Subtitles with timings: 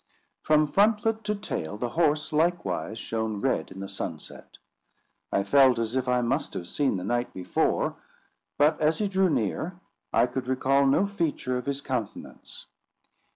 [0.41, 4.57] From frontlet to tail, the horse likewise shone red in the sunset.
[5.31, 7.97] I felt as if I must have seen the knight before;
[8.57, 9.79] but as he drew near,
[10.11, 12.65] I could recall no feature of his countenance.